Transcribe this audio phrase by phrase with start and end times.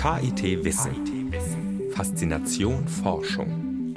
[0.00, 1.30] KIT Wissen.
[1.90, 3.94] Faszination Forschung.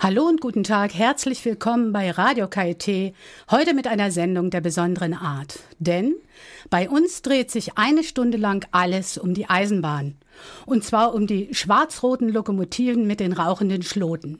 [0.00, 3.14] Hallo und guten Tag, herzlich willkommen bei Radio KIT,
[3.50, 5.58] heute mit einer Sendung der besonderen Art.
[5.78, 6.14] Denn
[6.70, 10.16] bei uns dreht sich eine Stunde lang alles um die Eisenbahn.
[10.64, 14.38] Und zwar um die schwarz-roten Lokomotiven mit den rauchenden Schloten.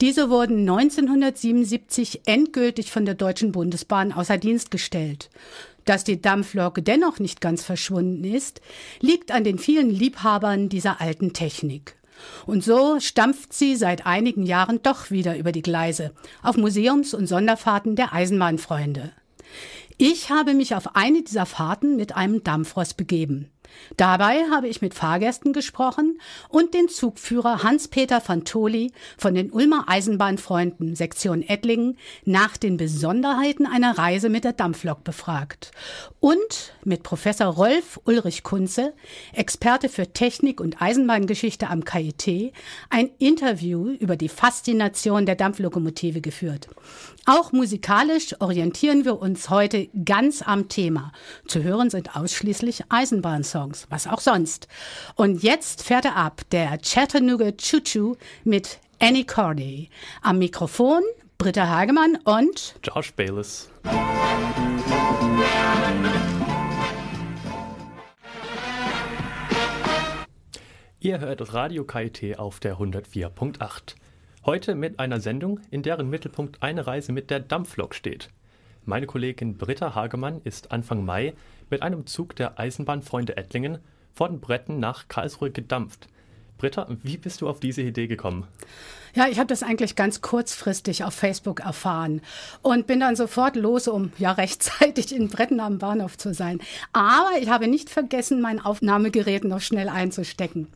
[0.00, 5.28] Diese wurden 1977 endgültig von der Deutschen Bundesbahn außer Dienst gestellt.
[5.84, 8.60] Dass die Dampflok dennoch nicht ganz verschwunden ist,
[9.00, 11.96] liegt an den vielen Liebhabern dieser alten Technik.
[12.46, 17.26] Und so stampft sie seit einigen Jahren doch wieder über die Gleise auf Museums- und
[17.26, 19.12] Sonderfahrten der Eisenbahnfreunde.
[19.96, 23.50] Ich habe mich auf eine dieser Fahrten mit einem Dampfrost begeben.
[23.96, 30.94] Dabei habe ich mit Fahrgästen gesprochen und den Zugführer Hans-Peter Fantoli von den Ulmer Eisenbahnfreunden
[30.96, 35.72] Sektion Ettlingen nach den Besonderheiten einer Reise mit der Dampflok befragt.
[36.20, 38.94] Und mit Professor Rolf Ulrich Kunze,
[39.32, 42.52] Experte für Technik und Eisenbahngeschichte am KIT,
[42.88, 46.68] ein Interview über die Faszination der Dampflokomotive geführt.
[47.32, 51.12] Auch musikalisch orientieren wir uns heute ganz am Thema.
[51.46, 54.66] Zu hören sind ausschließlich Eisenbahnsongs, was auch sonst.
[55.14, 59.90] Und jetzt fährt er ab, der Chattanooga Choo Choo mit Annie Cordy.
[60.22, 61.04] Am Mikrofon
[61.38, 63.70] Britta Hagemann und Josh Bayless.
[70.98, 73.94] Ihr hört Radio KIT auf der 104.8.
[74.50, 78.30] Heute mit einer Sendung, in deren Mittelpunkt eine Reise mit der Dampflok steht.
[78.84, 81.34] Meine Kollegin Britta Hagemann ist Anfang Mai
[81.70, 83.78] mit einem Zug der Eisenbahnfreunde Ettlingen
[84.12, 86.08] von Bretten nach Karlsruhe gedampft.
[86.58, 88.44] Britta, wie bist du auf diese Idee gekommen?
[89.14, 92.20] Ja, ich habe das eigentlich ganz kurzfristig auf Facebook erfahren
[92.60, 96.58] und bin dann sofort los, um ja rechtzeitig in Bretten am Bahnhof zu sein.
[96.92, 100.66] Aber ich habe nicht vergessen, mein Aufnahmegerät noch schnell einzustecken.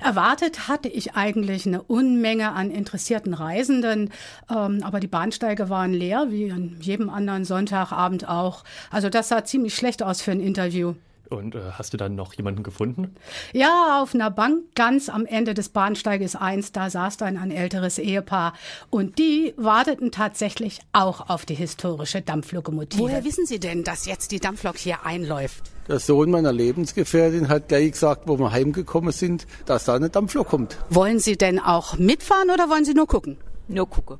[0.00, 4.10] Erwartet hatte ich eigentlich eine Unmenge an interessierten Reisenden,
[4.50, 8.64] ähm, aber die Bahnsteige waren leer, wie an jedem anderen Sonntagabend auch.
[8.90, 10.94] Also das sah ziemlich schlecht aus für ein Interview.
[11.28, 13.14] Und äh, hast du dann noch jemanden gefunden?
[13.52, 17.98] Ja, auf einer Bank ganz am Ende des Bahnsteiges 1, da saß dann ein älteres
[17.98, 18.54] Ehepaar.
[18.90, 23.02] Und die warteten tatsächlich auch auf die historische Dampflokomotive.
[23.02, 25.64] Woher wissen Sie denn, dass jetzt die Dampflok hier einläuft?
[25.88, 30.48] Der Sohn meiner Lebensgefährtin hat gleich gesagt, wo wir heimgekommen sind, dass da eine Dampflok
[30.48, 30.76] kommt.
[30.90, 33.38] Wollen Sie denn auch mitfahren oder wollen Sie nur gucken?
[33.68, 34.18] Nur gucken.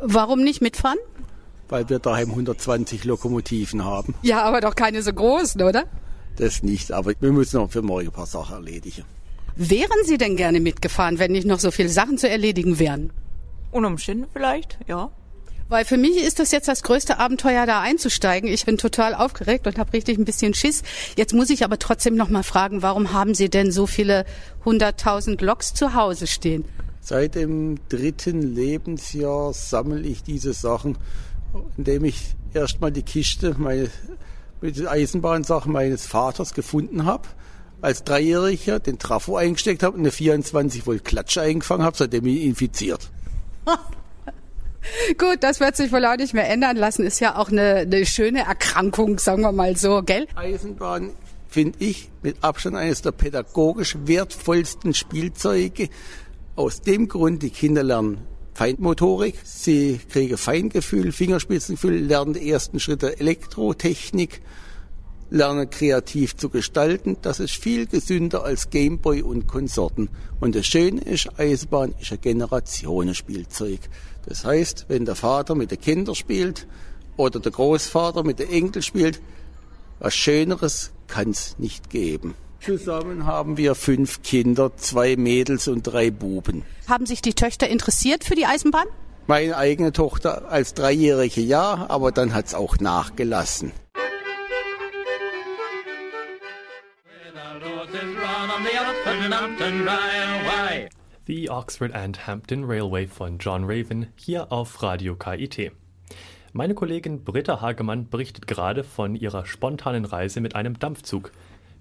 [0.00, 0.98] Warum nicht mitfahren?
[1.68, 4.14] Weil wir daheim 120 Lokomotiven haben.
[4.22, 5.84] Ja, aber doch keine so großen, oder?
[6.36, 9.04] Das nicht, aber wir müssen noch für morgen ein paar Sachen erledigen.
[9.54, 13.10] Wären Sie denn gerne mitgefahren, wenn nicht noch so viele Sachen zu erledigen wären?
[13.70, 15.10] Unumständen vielleicht, ja.
[15.68, 18.48] Weil für mich ist das jetzt das größte Abenteuer, da einzusteigen.
[18.48, 20.82] Ich bin total aufgeregt und habe richtig ein bisschen Schiss.
[21.16, 24.24] Jetzt muss ich aber trotzdem noch mal fragen, warum haben Sie denn so viele
[24.64, 26.64] hunderttausend Loks zu Hause stehen?
[27.00, 30.98] Seit dem dritten Lebensjahr sammle ich diese Sachen,
[31.76, 33.90] indem ich erstmal die Kiste meine,
[34.60, 37.28] mit den Eisenbahnsachen meines Vaters gefunden habe.
[37.82, 42.42] Als Dreijähriger den Trafo eingesteckt habe und eine 24 Volt Klatsche eingefangen habe, seitdem ich
[42.42, 43.10] infiziert.
[45.18, 47.04] Gut, das wird sich wohl auch nicht mehr ändern lassen.
[47.04, 50.26] Ist ja auch eine, eine schöne Erkrankung, sagen wir mal so, gell?
[50.34, 51.12] Eisenbahn
[51.48, 55.88] finde ich mit Abstand eines der pädagogisch wertvollsten Spielzeuge.
[56.54, 58.18] Aus dem Grund, die Kinder lernen
[58.54, 64.40] Feinmotorik, sie kriegen Feingefühl, Fingerspitzengefühl, lernen die ersten Schritte Elektrotechnik,
[65.28, 67.18] lernen kreativ zu gestalten.
[67.20, 70.08] Das ist viel gesünder als Gameboy und Konsorten.
[70.40, 73.80] Und das Schöne ist, Eisenbahn ist ein Generationenspielzeug.
[74.26, 76.66] Das heißt, wenn der Vater mit den Kindern spielt
[77.16, 79.20] oder der Großvater mit den Enkel spielt,
[79.98, 82.34] was Schöneres kann es nicht geben.
[82.60, 86.64] Zusammen haben wir fünf Kinder, zwei Mädels und drei Buben.
[86.88, 88.86] Haben sich die Töchter interessiert für die Eisenbahn?
[89.28, 93.72] Meine eigene Tochter als Dreijährige ja, aber dann hat es auch nachgelassen.
[101.26, 105.72] The Oxford and Hampton Railway von John Raven hier auf Radio KIT.
[106.52, 111.32] Meine Kollegin Britta Hagemann berichtet gerade von ihrer spontanen Reise mit einem Dampfzug.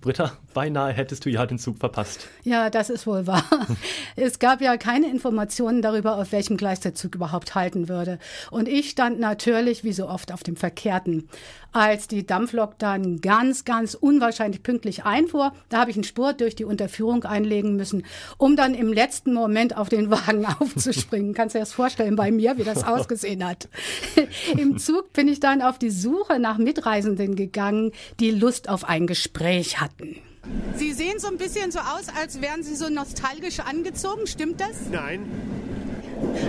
[0.06, 2.28] Britta, beinahe hättest du ja den Zug verpasst.
[2.44, 3.44] Ja, das ist wohl wahr.
[4.18, 8.18] Es gab ja keine Informationen darüber, auf welchem Gleis der Zug überhaupt halten würde.
[8.50, 11.28] Und ich stand natürlich, wie so oft, auf dem Verkehrten.
[11.74, 16.56] Als die Dampflok dann ganz, ganz unwahrscheinlich pünktlich einfuhr, da habe ich einen Spurt durch
[16.56, 18.06] die Unterführung einlegen müssen,
[18.38, 21.34] um dann im letzten Moment auf den Wagen aufzuspringen.
[21.34, 23.68] Kannst du dir das vorstellen bei mir, wie das ausgesehen hat?
[24.58, 27.92] Im Zug bin ich dann auf die Suche nach Mitreisenden gegangen,
[28.22, 29.95] die Lust auf ein Gespräch hatten.
[30.76, 34.28] Sie sehen so ein bisschen so aus, als wären Sie so nostalgisch angezogen.
[34.28, 34.90] Stimmt das?
[34.92, 35.26] Nein.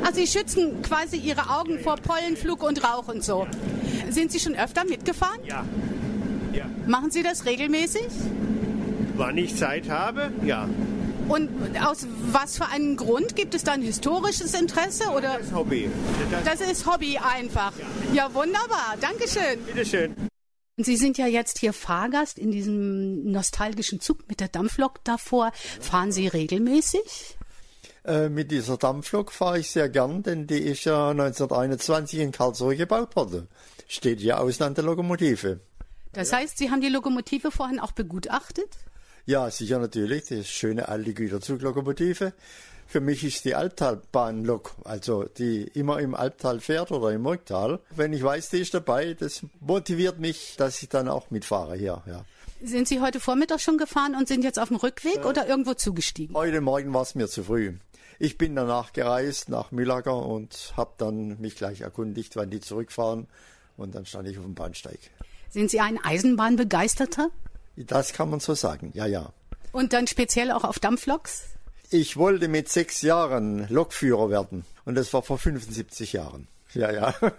[0.05, 3.47] Also Sie schützen quasi Ihre Augen vor Pollenflug und Rauch und so.
[4.11, 5.41] Sind Sie schon öfter mitgefahren?
[5.45, 5.65] Ja.
[6.53, 6.67] Ja.
[6.87, 8.09] Machen Sie das regelmäßig?
[9.17, 10.31] Wann ich Zeit habe?
[10.45, 10.69] Ja.
[11.29, 11.51] Und
[11.85, 13.35] aus was für einem Grund?
[13.35, 15.39] Gibt es da ein historisches Interesse oder?
[15.39, 15.89] Das Hobby.
[16.45, 17.73] Das ist Hobby einfach.
[18.13, 18.97] Ja, wunderbar.
[19.01, 19.61] Dankeschön.
[19.67, 20.15] Bitteschön.
[20.79, 25.53] Sie sind ja jetzt hier Fahrgast in diesem nostalgischen Zug mit der Dampflok davor.
[25.81, 27.39] Fahren Sie regelmäßig?
[28.05, 32.77] Äh, mit dieser Dampflok fahre ich sehr gern, denn die ist ja 1921 in Karlsruhe
[32.77, 33.49] gebaut worden.
[33.89, 35.61] Steht hier Ausland der Lokomotive.
[36.13, 38.69] Das heißt, Sie haben die Lokomotive vorhin auch begutachtet?
[39.25, 40.25] Ja, sicher natürlich.
[40.25, 42.35] Das ist schöne alte Güterzuglokomotive.
[42.89, 47.81] Für mich ist die Albtalbahnlok, also die immer im Albtal fährt oder im Murgtal.
[47.95, 52.03] Wenn ich weiß, die ist dabei, das motiviert mich, dass ich dann auch mitfahre hier.
[52.07, 52.25] Ja.
[52.63, 55.75] Sind Sie heute Vormittag schon gefahren und sind jetzt auf dem Rückweg äh, oder irgendwo
[55.75, 56.35] zugestiegen?
[56.35, 57.75] Heute Morgen war es mir zu früh.
[58.19, 63.27] Ich bin danach gereist nach Mühlacker und habe dann mich gleich erkundigt, wann die zurückfahren.
[63.77, 64.99] Und dann stand ich auf dem Bahnsteig.
[65.51, 67.31] Sind Sie ein Eisenbahnbegeisterter?
[67.77, 69.33] Das kann man so sagen, ja, ja.
[69.73, 71.56] Und dann speziell auch auf Dampfloks?
[71.91, 74.65] Ich wollte mit sechs Jahren Lokführer werden.
[74.85, 76.49] Und das war vor 75 Jahren.
[76.75, 77.15] Ja, ja.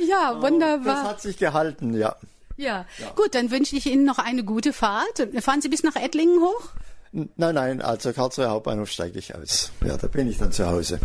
[0.00, 1.02] Ja, wunderbar.
[1.02, 2.16] Das hat sich gehalten, ja.
[2.56, 2.86] Ja.
[2.98, 3.10] ja.
[3.14, 5.28] Gut, dann wünsche ich Ihnen noch eine gute Fahrt.
[5.40, 6.70] Fahren Sie bis nach Ettlingen hoch?
[7.12, 9.70] Nein, nein, also Karlsruhe Hauptbahnhof steige ich aus.
[9.84, 10.98] Ja, da bin ich dann zu Hause.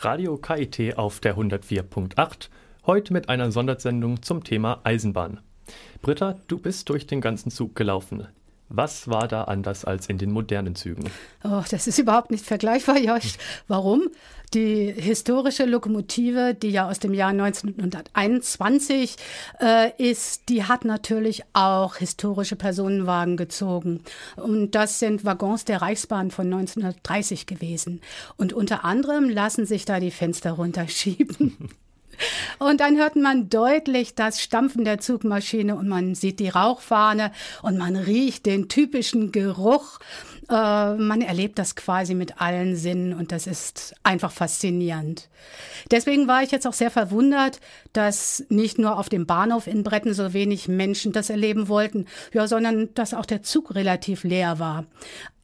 [0.00, 2.50] Radio KIT auf der 104.8,
[2.86, 5.40] heute mit einer Sondersendung zum Thema Eisenbahn.
[6.02, 8.28] Britta, du bist durch den ganzen Zug gelaufen.
[8.68, 11.04] Was war da anders als in den modernen Zügen?
[11.42, 13.34] Oh, das ist überhaupt nicht vergleichbar, Josch.
[13.66, 14.08] Warum?
[14.54, 19.16] Die historische Lokomotive, die ja aus dem Jahr 1921
[19.60, 24.02] äh, ist, die hat natürlich auch historische Personenwagen gezogen.
[24.36, 28.00] Und das sind Waggons der Reichsbahn von 1930 gewesen.
[28.36, 31.70] Und unter anderem lassen sich da die Fenster runterschieben.
[32.58, 37.32] Und dann hört man deutlich das Stampfen der Zugmaschine und man sieht die Rauchfahne
[37.62, 39.98] und man riecht den typischen Geruch.
[40.50, 45.28] Äh, man erlebt das quasi mit allen Sinnen und das ist einfach faszinierend.
[45.90, 47.60] Deswegen war ich jetzt auch sehr verwundert,
[47.98, 52.46] dass nicht nur auf dem Bahnhof in Bretten so wenig Menschen das erleben wollten, ja,
[52.46, 54.86] sondern dass auch der Zug relativ leer war.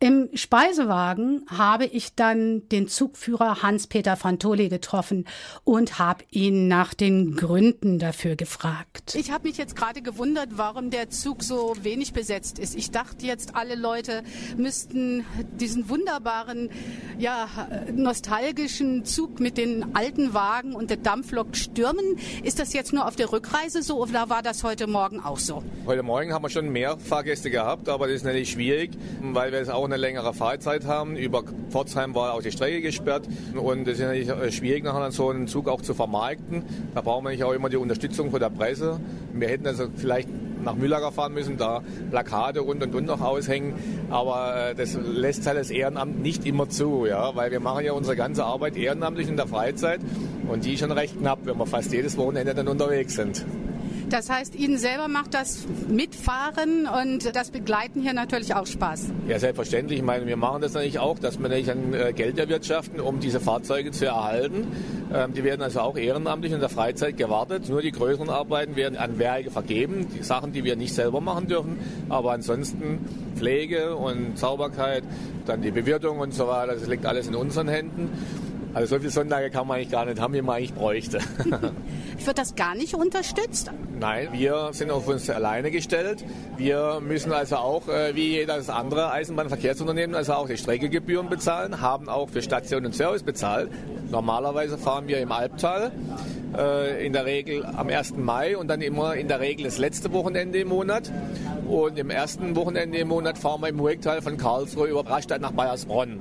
[0.04, 5.24] Im Speisewagen habe ich dann den Zugführer Hans-Peter Fantoli getroffen
[5.64, 9.14] und habe ihn nach den Gründen dafür gefragt.
[9.14, 12.74] Ich habe mich jetzt gerade gewundert, warum der Zug so wenig besetzt ist.
[12.76, 14.22] Ich dachte jetzt, alle Leute
[14.58, 15.24] müssten
[15.58, 16.68] diesen wunderbaren,
[17.18, 17.48] ja,
[17.90, 22.18] nostalgischen Zug mit den alten Wagen und der Dampflok stürmen.
[22.44, 25.62] Ist das jetzt nur auf der Rückreise so oder war das heute Morgen auch so?
[25.86, 28.90] Heute Morgen haben wir schon mehr Fahrgäste gehabt, aber das ist natürlich schwierig,
[29.22, 31.16] weil wir es auch eine längere Fahrzeit haben.
[31.16, 35.48] Über Pforzheim war auch die Strecke gesperrt und es ist natürlich schwierig, nachher so einen
[35.48, 36.64] Zug auch zu vermarkten.
[36.94, 39.00] Da brauchen wir nicht auch immer die Unterstützung von der Presse.
[39.32, 40.28] Wir hätten also vielleicht
[40.64, 43.74] nach Mühlager fahren müssen, da Plakate rund und rund noch aushängen.
[44.10, 47.92] Aber äh, das lässt halt das Ehrenamt nicht immer zu, ja, weil wir machen ja
[47.92, 50.00] unsere ganze Arbeit ehrenamtlich in der Freizeit
[50.48, 53.44] und die schon recht knapp, wenn wir fast jedes Wochenende dann unterwegs sind.
[54.10, 59.06] Das heißt, Ihnen selber macht das Mitfahren und das Begleiten hier natürlich auch Spaß.
[59.28, 60.00] Ja, selbstverständlich.
[60.00, 63.18] Ich meine, wir machen das natürlich auch, dass wir natürlich an äh, Geld erwirtschaften, um
[63.20, 64.66] diese Fahrzeuge zu erhalten.
[65.12, 67.68] Ähm, die werden also auch ehrenamtlich in der Freizeit gewartet.
[67.68, 71.48] Nur die größeren Arbeiten werden an Werke vergeben, die Sachen, die wir nicht selber machen
[71.48, 71.78] dürfen.
[72.08, 73.00] Aber ansonsten
[73.36, 75.02] Pflege und Sauberkeit,
[75.46, 78.10] dann die Bewirtung und so weiter, das liegt alles in unseren Händen.
[78.74, 81.20] Also so viele Sonntage kann man eigentlich gar nicht haben, wie man eigentlich bräuchte.
[82.24, 83.70] Wird das gar nicht unterstützt?
[83.98, 86.24] Nein, wir sind auf uns alleine gestellt.
[86.56, 92.08] Wir müssen also auch, äh, wie jedes andere Eisenbahnverkehrsunternehmen, also auch die Streckegebühren bezahlen, haben
[92.08, 93.70] auch für Station und Service bezahlt.
[94.10, 95.92] Normalerweise fahren wir im Albtal
[96.56, 98.16] Äh, in der Regel am 1.
[98.16, 101.10] Mai und dann immer in der Regel das letzte Wochenende im Monat.
[101.68, 105.50] Und im ersten Wochenende im Monat fahren wir im Muecktal von Karlsruhe über Rastatt nach
[105.50, 106.20] Bayersbronn.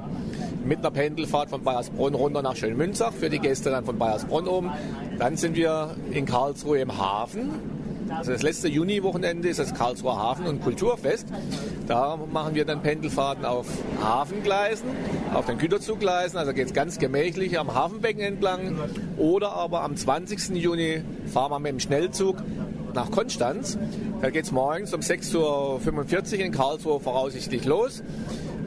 [0.65, 4.71] Mit einer Pendelfahrt von Bayersbronn runter nach Schönmünzach für die Gäste dann von Bayersbronn oben.
[5.19, 7.51] Dann sind wir in Karlsruhe im Hafen
[8.09, 11.27] also das letzte Juni-Wochenende ist das Karlsruher Hafen- und Kulturfest.
[11.87, 13.67] Da machen wir dann Pendelfahrten auf
[14.01, 14.89] Hafengleisen,
[15.33, 18.77] auf den Güterzuggleisen, also geht es ganz gemächlich am Hafenbecken entlang.
[19.17, 20.55] Oder aber am 20.
[20.55, 21.01] Juni
[21.31, 22.37] fahren wir mit dem Schnellzug
[22.93, 23.77] nach Konstanz.
[24.21, 28.03] Da geht es morgens um 6.45 Uhr in Karlsruhe voraussichtlich los.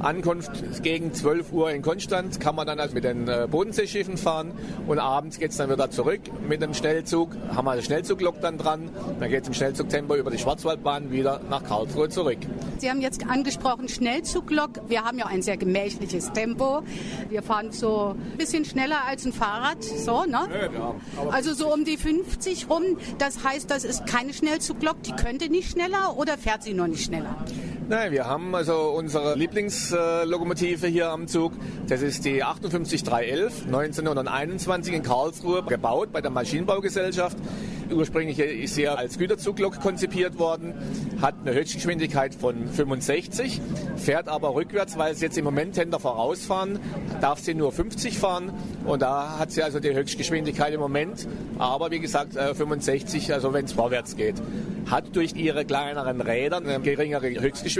[0.06, 4.52] Ankunft gegen 12 Uhr in Konstanz kann man dann also mit den äh, Bodenseeschiffen fahren
[4.86, 7.36] und abends geht es dann wieder zurück mit dem Schnellzug.
[7.52, 8.88] Haben wir eine Schnellzuglok dann dran.
[9.18, 12.38] Dann geht es im Schnellzugtempo über die Schwarzwaldbahn wieder nach Karlsruhe zurück.
[12.78, 14.88] Sie haben jetzt angesprochen Schnellzuglok.
[14.88, 16.84] Wir haben ja ein sehr gemächliches Tempo.
[17.28, 20.48] Wir fahren so ein bisschen schneller als ein Fahrrad, so, ne?
[20.72, 20.94] Ja,
[21.32, 22.82] also so um die 50 rum.
[23.18, 25.02] Das heißt, das ist keine Schnellzuglok.
[25.02, 27.44] Die könnte nicht schneller oder fährt sie nur nicht schneller?
[27.88, 31.52] Nein, wir haben also unsere Lieblingslokomotive hier am Zug.
[31.86, 37.36] Das ist die 58311, 1921 in Karlsruhe gebaut bei der Maschinenbaugesellschaft.
[37.92, 40.74] Ursprünglich ist sie als Güterzuglok konzipiert worden,
[41.20, 43.60] hat eine Höchstgeschwindigkeit von 65,
[43.96, 46.80] fährt aber rückwärts, weil sie jetzt im Moment Händler vorausfahren,
[47.20, 48.52] darf sie nur 50 fahren
[48.84, 51.28] und da hat sie also die Höchstgeschwindigkeit im Moment,
[51.58, 54.34] aber wie gesagt 65, äh, also wenn es vorwärts geht.
[54.90, 57.75] Hat durch ihre kleineren Räder eine geringere Höchstgeschwindigkeit,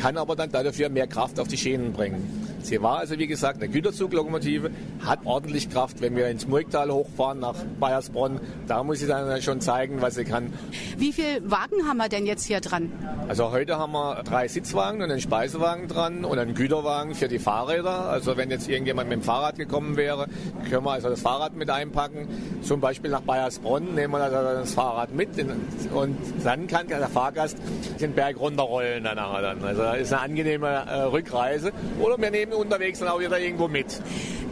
[0.00, 2.47] kann aber dann dafür mehr Kraft auf die Schienen bringen.
[2.68, 4.70] Sie war also wie gesagt eine Güterzuglokomotive,
[5.02, 6.02] hat ordentlich Kraft.
[6.02, 10.24] Wenn wir ins Murgtal hochfahren nach Bayersbronn, da muss sie dann schon zeigen, was sie
[10.24, 10.52] kann.
[10.98, 12.92] Wie viele Wagen haben wir denn jetzt hier dran?
[13.26, 17.38] Also heute haben wir drei Sitzwagen und einen Speisewagen dran und einen Güterwagen für die
[17.38, 18.10] Fahrräder.
[18.10, 20.26] Also wenn jetzt irgendjemand mit dem Fahrrad gekommen wäre,
[20.68, 22.28] können wir also das Fahrrad mit einpacken.
[22.60, 25.30] Zum Beispiel nach Bayersbronn nehmen wir das Fahrrad mit
[25.94, 27.56] und dann kann der Fahrgast
[27.98, 29.64] den Berg runterrollen danach dann.
[29.64, 31.72] Also ist eine angenehme äh, Rückreise.
[32.00, 33.86] Oder wir nehmen unterwegs dann auch wieder irgendwo mit.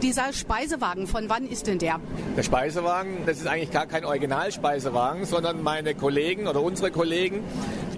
[0.01, 1.99] Dieser Speisewagen, von wann ist denn der?
[2.35, 7.43] Der Speisewagen, das ist eigentlich gar kein Originalspeisewagen, sondern meine Kollegen oder unsere Kollegen,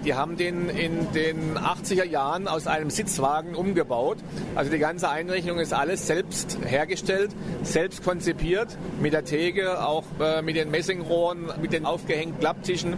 [0.05, 4.17] die haben den in den 80er Jahren aus einem Sitzwagen umgebaut.
[4.55, 7.31] Also die ganze Einrichtung ist alles selbst hergestellt,
[7.63, 12.95] selbst konzipiert, mit der Theke, auch äh, mit den Messingrohren, mit den aufgehängten Klapptischen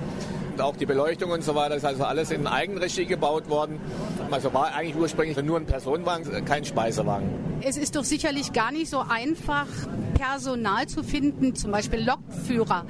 [0.59, 3.79] auch die Beleuchtung und so weiter ist also alles in Eigenregie gebaut worden.
[4.29, 7.29] Also war eigentlich ursprünglich nur ein Personenwagen, kein Speisewagen.
[7.61, 9.67] Es ist doch sicherlich gar nicht so einfach,
[10.21, 12.85] Personal zu finden, zum Beispiel Lokführer.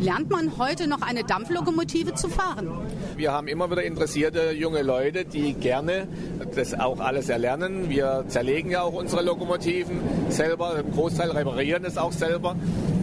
[0.00, 2.70] Lernt man heute noch eine Dampflokomotive zu fahren?
[3.16, 6.06] Wir haben immer wieder interessierte junge Leute, die gerne
[6.54, 7.90] das auch alles erlernen.
[7.90, 12.54] Wir zerlegen ja auch unsere Lokomotiven selber, im Großteil reparieren es auch selber.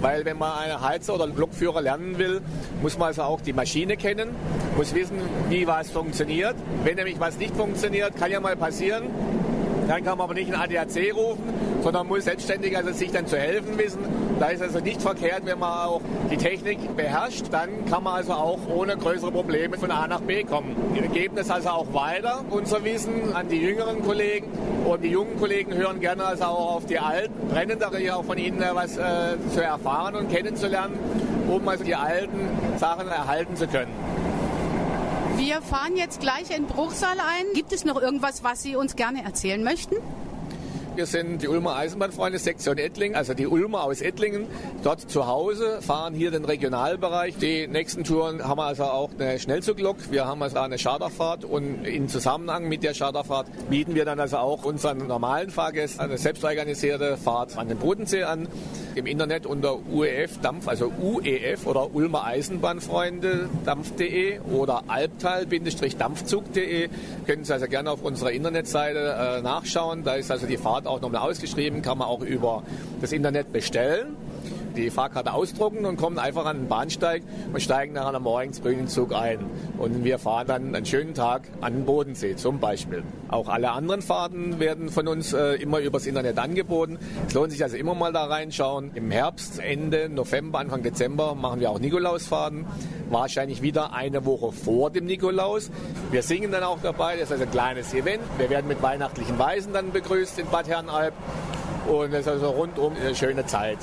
[0.02, 2.42] Weil wenn man einen Heizer oder Lokführer lernen will,
[2.82, 4.30] muss man also auch die Maschine kennen,
[4.76, 5.18] muss wissen,
[5.50, 6.56] wie was funktioniert.
[6.84, 9.06] Wenn nämlich was nicht funktioniert, kann ja mal passieren,
[9.88, 11.44] dann kann man aber nicht einen ADAC rufen,
[11.82, 14.00] sondern muss selbstständig also sich dann zu helfen wissen.
[14.40, 18.34] Da ist also nicht verkehrt, wenn man auch die Technik beherrscht, dann kann man also
[18.34, 20.76] auch ohne größere Probleme von A nach B kommen.
[20.94, 24.52] Wir geben das also auch weiter, unser Wissen, an die jüngeren Kollegen.
[24.86, 28.38] Und die jungen Kollegen hören gerne also auch auf die Alten, brennen darin auch von
[28.38, 30.98] ihnen was äh, zu erfahren und kennenzulernen,
[31.50, 33.92] um also die alten Sachen erhalten zu können.
[35.36, 37.46] Wir fahren jetzt gleich in Bruchsal ein.
[37.54, 39.96] Gibt es noch irgendwas, was Sie uns gerne erzählen möchten?
[40.98, 44.48] Wir sind die Ulmer Eisenbahnfreunde Sektion Ettlingen, also die Ulmer aus Ettlingen,
[44.82, 47.38] dort zu Hause, fahren hier den Regionalbereich.
[47.38, 49.98] Die nächsten Touren haben wir also auch eine Schnellzuglok.
[50.10, 54.38] Wir haben also eine Charterfahrt und in Zusammenhang mit der Charterfahrt bieten wir dann also
[54.38, 58.48] auch unseren normalen Fahrgästen eine selbstorganisierte Fahrt an den Bodensee an.
[58.96, 66.90] Im Internet unter UEF Dampf, also UEF oder Ulmer Eisenbahnfreunde Dampf.de oder Albtal-Dampfzug.de
[67.28, 70.04] können Sie also gerne auf unserer Internetseite äh, nachschauen.
[70.04, 72.64] Da ist also die Fahrt auch nochmal ausgeschrieben, kann man auch über
[73.02, 74.16] das Internet bestellen
[74.78, 78.72] die Fahrkarte ausdrucken und kommen einfach an den Bahnsteig und steigen nachher am morgens früh
[78.72, 79.40] in den Zug ein.
[79.78, 83.04] Und wir fahren dann einen schönen Tag an den Bodensee zum Beispiel.
[83.30, 86.98] Auch alle anderen Fahrten werden von uns äh, immer übers Internet angeboten.
[87.28, 88.92] Es lohnt sich also immer mal da reinschauen.
[88.94, 92.66] Im Herbst, Ende November, Anfang Dezember machen wir auch Nikolausfahrten.
[93.10, 95.72] Wahrscheinlich wieder eine Woche vor dem Nikolaus.
[96.12, 97.16] Wir singen dann auch dabei.
[97.16, 98.22] Das ist also ein kleines Event.
[98.38, 101.14] Wir werden mit weihnachtlichen Weisen dann begrüßt in Bad Herrenalb.
[101.88, 103.78] Und es ist also rundum eine schöne Zeit.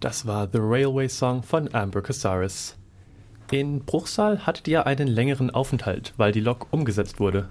[0.00, 2.76] Das war The Railway Song von Amber Casares.
[3.50, 7.48] In Bruchsal hattet ihr einen längeren Aufenthalt, weil die Lok umgesetzt wurde.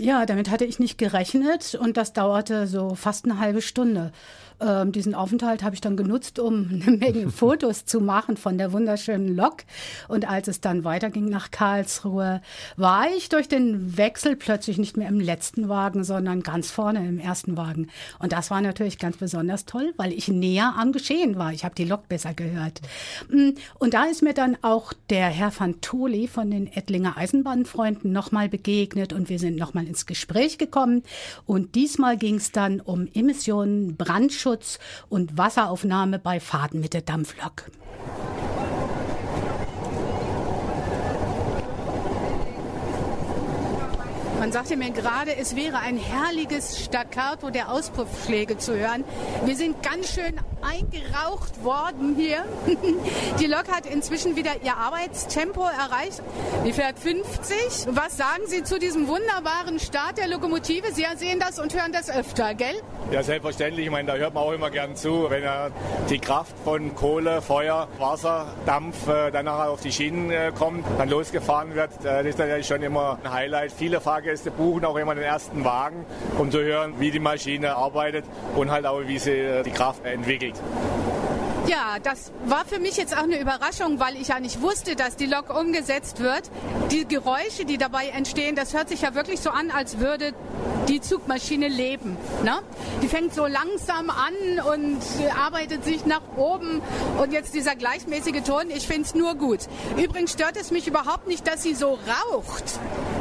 [0.00, 4.12] Ja, damit hatte ich nicht gerechnet und das dauerte so fast eine halbe Stunde.
[4.60, 8.72] Ähm, diesen Aufenthalt habe ich dann genutzt, um eine Menge Fotos zu machen von der
[8.72, 9.58] wunderschönen Lok.
[10.08, 12.42] Und als es dann weiterging nach Karlsruhe,
[12.76, 17.18] war ich durch den Wechsel plötzlich nicht mehr im letzten Wagen, sondern ganz vorne im
[17.18, 17.88] ersten Wagen.
[18.18, 21.52] Und das war natürlich ganz besonders toll, weil ich näher am Geschehen war.
[21.52, 22.80] Ich habe die Lok besser gehört.
[23.30, 28.12] Mm, und da ist mir dann auch der Herr van Toli von den Ettlinger Eisenbahnfreunden
[28.12, 31.02] nochmal begegnet und wir sind nochmal ins Gespräch gekommen.
[31.44, 34.78] Und diesmal ging es dann um Emissionen, Brandschutz
[35.08, 37.70] und Wasseraufnahme bei Fahrten mit der Dampflok.
[44.40, 49.04] Man sagte mir gerade, es wäre ein herrliches Staccato der Auspuffschläge zu hören.
[49.44, 52.44] Wir sind ganz schön eingeraucht worden hier.
[53.38, 56.22] Die Lok hat inzwischen wieder ihr Arbeitstempo erreicht.
[56.64, 57.94] Die fährt 50.
[57.94, 60.86] Was sagen Sie zu diesem wunderbaren Start der Lokomotive?
[60.92, 62.80] Sie sehen das und hören das öfter, gell?
[63.10, 63.86] Ja, selbstverständlich.
[63.86, 65.26] Ich meine, da hört man auch immer gern zu.
[65.28, 65.70] Wenn er
[66.08, 70.86] die Kraft von Kohle, Feuer, Wasser, Dampf äh, dann nachher auf die Schienen äh, kommt,
[70.96, 73.72] dann losgefahren wird, äh, das ist natürlich schon immer ein Highlight.
[73.72, 76.04] Viele Fahrgäste buchen auch immer den ersten Wagen,
[76.38, 78.24] um zu hören, wie die Maschine arbeitet
[78.56, 80.54] und halt auch, wie sie äh, die Kraft entwickelt.
[81.66, 85.16] Ja, das war für mich jetzt auch eine Überraschung, weil ich ja nicht wusste, dass
[85.16, 86.50] die Lok umgesetzt wird.
[86.90, 90.32] Die Geräusche, die dabei entstehen, das hört sich ja wirklich so an, als würde
[90.88, 92.16] die Zugmaschine leben.
[92.42, 92.58] Ne?
[93.02, 94.34] Die fängt so langsam an
[94.74, 94.98] und
[95.38, 96.82] arbeitet sich nach oben.
[97.18, 99.60] Und jetzt dieser gleichmäßige Ton, ich finde es nur gut.
[99.96, 101.98] Übrigens stört es mich überhaupt nicht, dass sie so
[102.32, 102.80] raucht.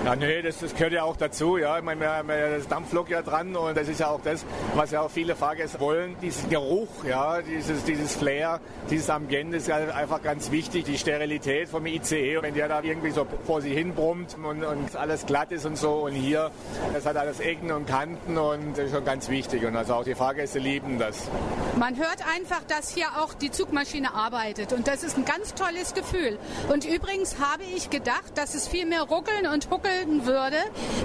[0.10, 1.58] Ja, nee, das, das gehört ja auch dazu.
[1.58, 1.78] Ja.
[1.78, 2.24] Ich meine,
[2.58, 5.80] das Dampflok ja dran und das ist ja auch das, was ja auch viele Fahrgäste
[5.80, 6.16] wollen.
[6.20, 10.86] Diesen Geruch, ja, dieses, dieses Flair, dieses Ambiente ist ja einfach ganz wichtig.
[10.86, 14.96] Die Sterilität vom ICE, wenn der da irgendwie so vor sich hin brummt und, und
[14.96, 15.92] alles glatt ist und so.
[15.92, 16.50] Und hier,
[16.92, 19.64] das hat alles Ecken und Kanten und das ist schon ganz wichtig.
[19.64, 21.30] Und also auch die Fahrgäste lieben das.
[21.78, 25.94] Man hört einfach, dass hier auch die Zugmaschine arbeitet und das ist ein ganz tolles
[25.94, 26.40] Gefühl.
[26.68, 30.58] Und übrigens habe ich gedacht, dass es viel mehr ruckeln und huckeln würde.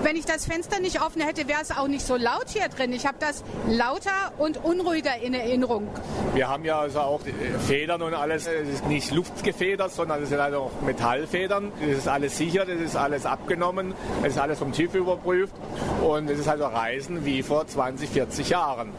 [0.02, 2.92] Wenn ich das Fenster nicht offen hätte, wäre es auch nicht so laut hier drin.
[2.92, 5.88] Ich habe das lauter und unruhiger in Erinnerung.
[6.34, 7.20] Wir haben ja also auch
[7.66, 8.46] Federn und alles.
[8.46, 11.72] Es ist nicht luftgefedert, sondern es sind halt auch Metallfedern.
[11.80, 15.54] Das ist alles sicher, das ist alles abgenommen, es ist alles vom TÜV überprüft
[16.02, 18.92] und es ist also Reisen wie vor 20, 40 Jahren.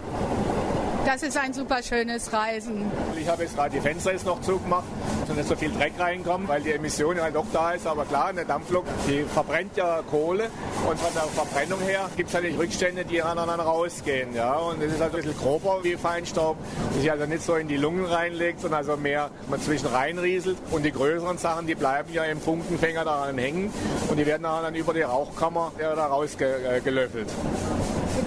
[1.05, 2.91] Das ist ein super schönes Reisen.
[3.15, 4.85] Ich habe jetzt gerade die Fenster jetzt noch zugemacht,
[5.27, 7.85] dass nicht so viel Dreck reinkommt, weil die Emission halt doch da ist.
[7.85, 10.49] Aber klar, eine Dampflok, die verbrennt ja Kohle
[10.89, 14.33] und von der Verbrennung her gibt es natürlich Rückstände, die aneinander rausgehen.
[14.33, 14.55] Ja?
[14.55, 16.57] Und das ist also ein bisschen grober wie Feinstaub,
[16.89, 20.57] das sich also nicht so in die Lungen reinlegt, sondern also mehr man zwischen reinrieselt.
[20.71, 23.71] Und die größeren Sachen, die bleiben ja im Funkenfänger daran hängen
[24.09, 27.29] und die werden dann über die Rauchkammer da rausgelöffelt.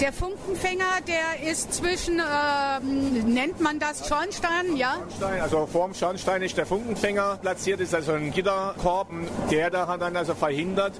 [0.00, 2.80] Der Funkenfänger, der ist zwischen, äh,
[3.26, 4.98] nennt man das Schornstein, ja?
[5.40, 9.08] Also vorm Schornstein ist der Funkenfänger platziert, ist also ein Gitterkorb,
[9.50, 10.92] der da dann also verhindert,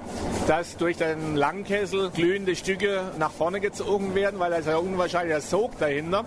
[0.47, 6.25] dass durch den Langkessel glühende Stücke nach vorne gezogen werden, weil ja unwahrscheinlicher Sog dahinter,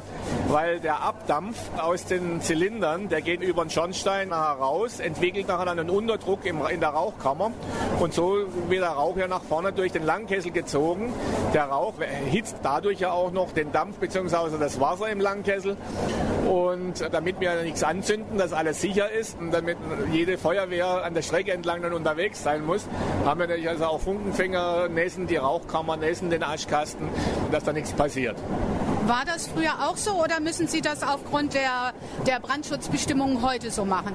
[0.49, 5.79] weil der Abdampf aus den Zylindern, der geht über den Schornstein heraus, entwickelt nachher dann
[5.79, 7.51] einen Unterdruck in der Rauchkammer
[8.01, 11.13] und so wird der Rauch ja nach vorne durch den Langkessel gezogen.
[11.53, 11.95] Der Rauch
[12.31, 14.59] hitzt dadurch ja auch noch den Dampf bzw.
[14.59, 15.77] das Wasser im Langkessel.
[16.49, 19.79] Und damit wir nichts anzünden, dass alles sicher ist und damit
[20.11, 22.87] jede Feuerwehr an der Strecke entlang dann unterwegs sein muss,
[23.25, 27.09] haben wir natürlich also auch Funkenfänger, nässen die Rauchkammer, nässen den Aschkasten,
[27.51, 28.37] dass da nichts passiert.
[29.07, 31.93] War das früher auch so oder müssen Sie das aufgrund der,
[32.25, 34.15] der Brandschutzbestimmungen heute so machen?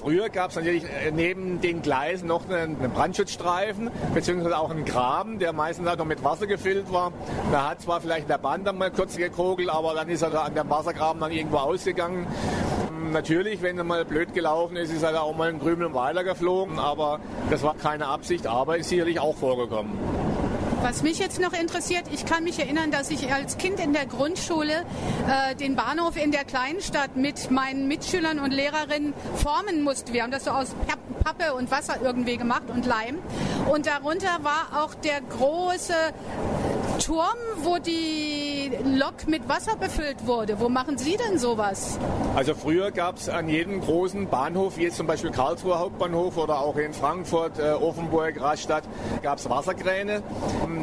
[0.00, 4.84] Früher gab es natürlich äh, neben den Gleisen noch einen, einen Brandschutzstreifen beziehungsweise auch einen
[4.84, 7.12] Graben, der meistens halt noch mit Wasser gefüllt war.
[7.52, 10.54] Da hat zwar vielleicht der Bahn dann mal kurz gekogelt, aber dann ist er an
[10.54, 12.26] dem Wassergraben dann irgendwo ausgegangen.
[13.12, 17.20] Natürlich, wenn er mal blöd gelaufen ist, ist er auch mal ein Krümel weitergeflogen, aber
[17.50, 20.23] das war keine Absicht, aber ist sicherlich auch vorgekommen.
[20.84, 24.04] Was mich jetzt noch interessiert, ich kann mich erinnern, dass ich als Kind in der
[24.04, 24.84] Grundschule
[25.26, 30.12] äh, den Bahnhof in der kleinen Stadt mit meinen Mitschülern und Lehrerinnen formen musste.
[30.12, 30.76] Wir haben das so aus
[31.24, 33.18] Pappe und Wasser irgendwie gemacht und Leim.
[33.72, 35.94] Und darunter war auch der große
[36.98, 40.60] Turm, wo die Lok mit Wasser befüllt wurde.
[40.60, 41.98] Wo machen Sie denn sowas?
[42.36, 46.60] Also früher gab es an jedem großen Bahnhof, wie jetzt zum Beispiel Karlsruhe Hauptbahnhof oder
[46.60, 48.84] auch in Frankfurt, äh, Offenburg, Rastatt,
[49.22, 50.22] gab es Wasserkräne.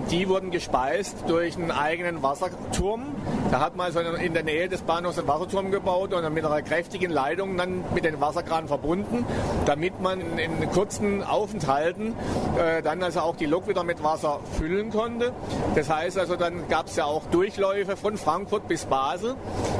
[0.09, 3.03] Die wurden gespeist durch einen eigenen Wasserturm.
[3.49, 6.45] Da hat man also in der Nähe des Bahnhofs einen Wasserturm gebaut und dann mit
[6.45, 9.25] einer kräftigen Leitung dann mit den Wasserkran verbunden,
[9.65, 12.15] damit man in kurzen Aufenthalten
[12.57, 15.33] äh, dann also auch die Lok wieder mit Wasser füllen konnte.
[15.75, 19.35] Das heißt also, dann gab es ja auch Durchläufe von Frankfurt bis Basel.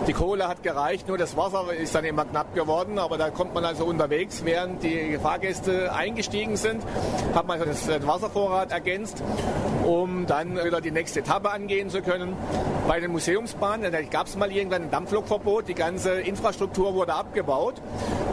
[0.07, 3.53] Die Kohle hat gereicht, nur das Wasser ist dann immer knapp geworden, aber da kommt
[3.55, 6.84] man also unterwegs, während die Fahrgäste eingestiegen sind,
[7.34, 9.23] hat man also das Wasservorrat ergänzt,
[9.86, 12.36] um dann wieder die nächste Etappe angehen zu können.
[12.88, 17.75] Bei den Museumsbahnen, gab es mal irgendwann ein Dampflokverbot, die ganze Infrastruktur wurde abgebaut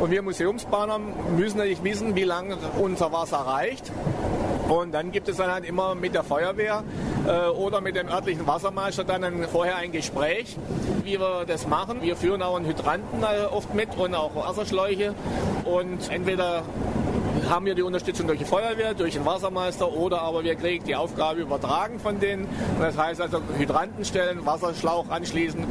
[0.00, 0.98] und wir Museumsbahner
[1.36, 3.90] müssen natürlich wissen, wie lange unser Wasser reicht.
[4.68, 6.84] Und dann gibt es dann halt immer mit der Feuerwehr
[7.26, 10.56] äh, oder mit dem örtlichen Wassermeister dann ein, vorher ein Gespräch,
[11.04, 12.02] wie wir das machen.
[12.02, 15.14] Wir führen auch einen Hydranten äh, oft mit und auch Wasserschläuche.
[15.64, 16.62] Und entweder
[17.48, 20.96] haben wir die Unterstützung durch die Feuerwehr, durch den Wassermeister oder aber wir kriegen die
[20.96, 22.46] Aufgabe übertragen von denen.
[22.78, 25.64] Das heißt also Hydranten stellen, Wasserschlauch anschließen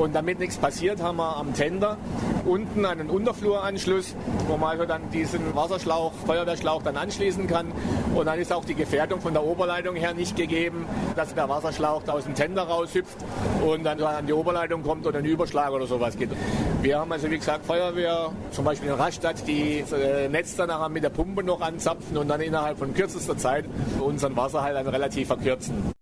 [0.00, 1.98] und damit nichts passiert, haben wir am Tender
[2.46, 4.16] unten einen Unterfluranschluss,
[4.48, 7.66] wo man also dann diesen Wasserschlauch, Feuerwehrschlauch dann anschließen kann.
[8.14, 10.86] Und dann ist auch die Gefährdung von der Oberleitung her nicht gegeben,
[11.16, 13.18] dass der Wasserschlauch aus dem Tender raushüpft
[13.62, 16.34] und dann an die Oberleitung kommt oder einen Überschlag oder sowas gibt.
[16.80, 20.68] Wir haben also wie gesagt Feuerwehr, zum Beispiel in Rastatt, die das äh, Netz dann
[20.68, 23.66] nachher mit der Pumpe noch anzapfen und dann innerhalb von kürzester Zeit
[24.00, 25.92] unseren Wasserhalt dann relativ verkürzen.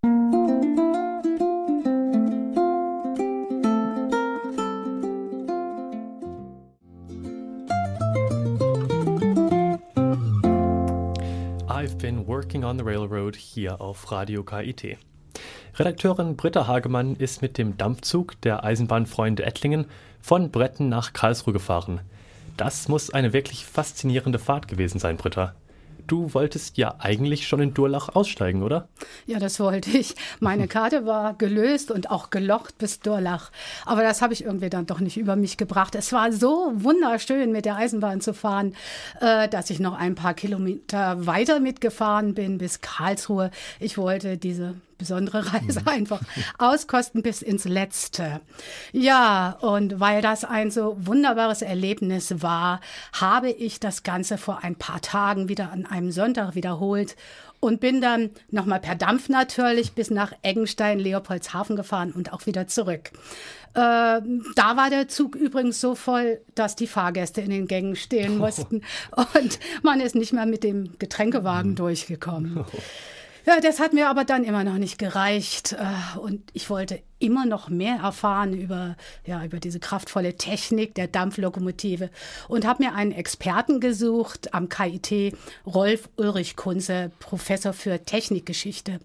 [12.49, 14.97] Working on the railroad hier auf Radio KIT.
[15.79, 19.85] Redakteurin Britta Hagemann ist mit dem Dampfzug der Eisenbahnfreunde Ettlingen
[20.23, 22.01] von Bretten nach Karlsruhe gefahren.
[22.57, 25.57] Das muss eine wirklich faszinierende Fahrt gewesen sein, Britta.
[26.09, 28.89] Du wolltest ja eigentlich schon in Durlach aussteigen, oder?
[29.27, 30.15] Ja, das wollte ich.
[30.41, 33.53] Meine Karte war gelöst und auch gelocht bis Durlach.
[33.85, 35.95] Aber das habe ich irgendwie dann doch nicht über mich gebracht.
[35.95, 38.75] Es war so wunderschön, mit der Eisenbahn zu fahren,
[39.21, 43.51] äh, dass ich noch ein paar Kilometer weiter mitgefahren bin bis Karlsruhe.
[43.79, 46.21] Ich wollte diese besondere Reise einfach
[46.59, 48.41] auskosten bis ins Letzte.
[48.93, 52.81] Ja, und weil das ein so wunderbares Erlebnis war,
[53.13, 57.17] habe ich das Ganze vor ein paar Tagen wieder an einem Sonntag wiederholt
[57.61, 62.67] und bin dann nochmal per Dampf natürlich bis nach Eggenstein, Leopoldshafen gefahren und auch wieder
[62.67, 63.11] zurück.
[63.75, 64.21] Äh,
[64.55, 68.83] da war der Zug übrigens so voll, dass die Fahrgäste in den Gängen stehen mussten
[69.15, 72.65] und man ist nicht mehr mit dem Getränkewagen durchgekommen.
[73.49, 75.73] Ja, das hat mir aber dann immer noch nicht gereicht.
[75.73, 81.09] Äh, und ich wollte immer noch mehr erfahren über, ja, über diese kraftvolle Technik der
[81.09, 82.11] Dampflokomotive
[82.49, 89.01] und habe mir einen Experten gesucht am KIT, Rolf Ulrich Kunze, Professor für Technikgeschichte.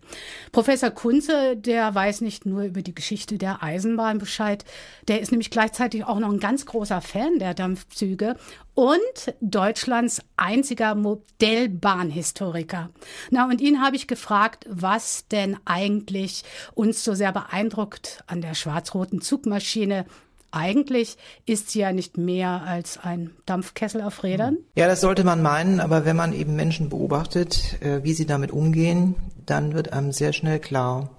[0.52, 4.66] Professor Kunze, der weiß nicht nur über die Geschichte der Eisenbahn Bescheid,
[5.08, 8.36] der ist nämlich gleichzeitig auch noch ein ganz großer Fan der Dampfzüge
[8.76, 12.90] und Deutschlands einziger Modellbahnhistoriker.
[13.30, 18.54] Na, und ihn habe ich gefragt, was denn eigentlich uns so sehr beeindruckt an der
[18.56, 20.06] schwarz-roten Zugmaschine.
[20.52, 24.58] Eigentlich ist sie ja nicht mehr als ein Dampfkessel auf Rädern.
[24.76, 28.52] Ja, das sollte man meinen, aber wenn man eben Menschen beobachtet, äh, wie sie damit
[28.52, 31.10] umgehen, dann wird einem sehr schnell klar,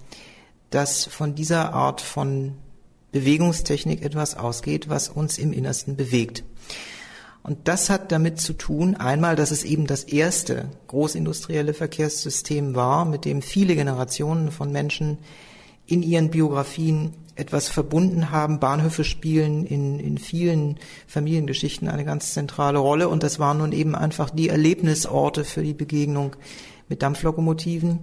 [0.69, 2.53] dass von dieser Art von
[3.11, 6.43] Bewegungstechnik etwas ausgeht, was uns im Innersten bewegt.
[7.43, 13.05] Und das hat damit zu tun, einmal, dass es eben das erste großindustrielle Verkehrssystem war,
[13.05, 15.19] mit dem viele Generationen von Menschen
[15.87, 18.59] in ihren Biografien etwas verbunden haben.
[18.59, 23.95] Bahnhöfe spielen in, in vielen Familiengeschichten eine ganz zentrale Rolle und das waren nun eben
[23.95, 26.35] einfach die Erlebnisorte für die Begegnung
[26.87, 27.99] mit Dampflokomotiven.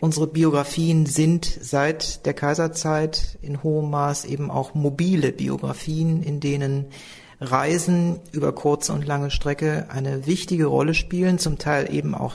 [0.00, 6.86] Unsere Biografien sind seit der Kaiserzeit in hohem Maß eben auch mobile Biografien, in denen
[7.40, 12.34] Reisen über kurze und lange Strecke eine wichtige Rolle spielen, zum Teil eben auch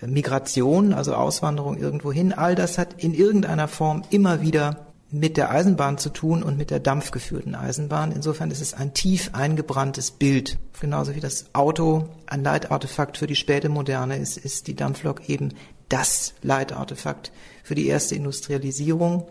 [0.00, 2.32] Migration, also Auswanderung irgendwohin.
[2.32, 6.70] All das hat in irgendeiner Form immer wieder mit der Eisenbahn zu tun und mit
[6.70, 8.12] der dampfgeführten Eisenbahn.
[8.12, 10.58] Insofern ist es ein tief eingebranntes Bild.
[10.80, 15.50] Genauso wie das Auto ein Leitartefakt für die späte Moderne ist, ist die Dampflok eben
[15.90, 17.30] das Leitartefakt
[17.62, 19.26] für die erste Industrialisierung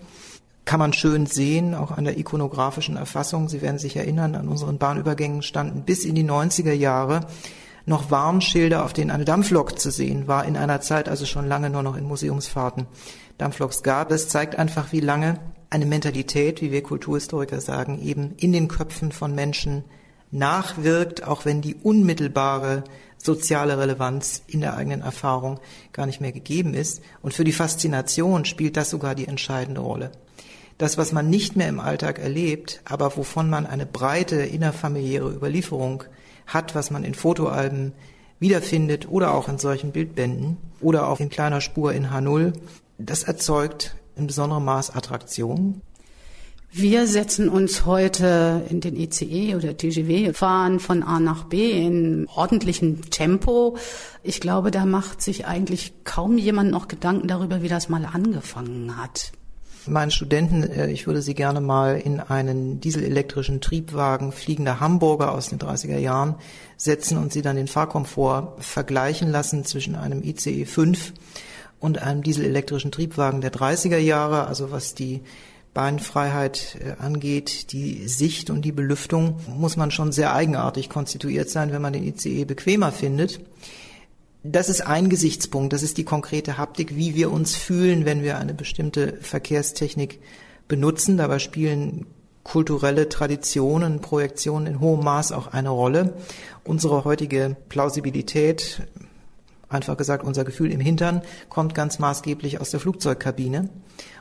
[0.65, 3.50] kann man schön sehen, auch an der ikonografischen Erfassung.
[3.50, 7.21] Sie werden sich erinnern, an unseren Bahnübergängen standen bis in die 90er Jahre
[7.86, 11.70] noch Warnschilder, auf denen eine Dampflok zu sehen war, in einer Zeit also schon lange
[11.70, 12.88] nur noch in Museumsfahrten
[13.38, 14.10] Dampfloks gab.
[14.10, 15.39] Das zeigt einfach, wie lange
[15.70, 19.84] eine Mentalität, wie wir Kulturhistoriker sagen, eben in den Köpfen von Menschen
[20.32, 22.84] nachwirkt, auch wenn die unmittelbare
[23.17, 25.60] soziale Relevanz in der eigenen Erfahrung
[25.94, 27.02] gar nicht mehr gegeben ist.
[27.22, 30.12] Und für die Faszination spielt das sogar die entscheidende Rolle.
[30.78, 36.04] Das, was man nicht mehr im Alltag erlebt, aber wovon man eine breite innerfamiliäre Überlieferung
[36.48, 37.94] hat, was man in Fotoalben
[38.40, 42.54] wiederfindet oder auch in solchen Bildbänden oder auch in kleiner Spur in H0,
[42.98, 45.82] das erzeugt in besonderem Maß Attraktion.
[46.74, 52.28] Wir setzen uns heute in den ICE oder TGW, fahren von A nach B in
[52.34, 53.76] ordentlichem Tempo.
[54.24, 58.96] Ich glaube, da macht sich eigentlich kaum jemand noch Gedanken darüber, wie das mal angefangen
[58.96, 59.34] hat.
[59.88, 65.50] Meinen Studenten, äh, ich würde sie gerne mal in einen dieselelektrischen Triebwagen fliegender Hamburger aus
[65.50, 66.36] den 30er Jahren
[66.78, 71.13] setzen und sie dann den Fahrkomfort vergleichen lassen zwischen einem ICE 5
[71.80, 75.22] und einem dieselelektrischen Triebwagen der 30er Jahre, also was die
[75.74, 81.72] Beinfreiheit äh, angeht, die Sicht und die Belüftung, muss man schon sehr eigenartig konstituiert sein,
[81.72, 83.39] wenn man den ICE bequemer findet.
[84.44, 88.40] Das ist ein Gesichtspunkt, das ist die konkrete Haptik, wie wir uns fühlen, wenn wir
[88.40, 90.20] eine bestimmte Verkehrstechnik
[90.68, 91.18] benutzen.
[91.18, 92.08] Dabei spielen
[92.44, 96.16] kulturelle Traditionen, Projektionen in hohem Maß auch eine Rolle.
[96.64, 98.82] Unsere heutige Plausibilität,
[99.70, 103.70] einfach gesagt unser Gefühl im Hintern, kommt ganz maßgeblich aus der Flugzeugkabine.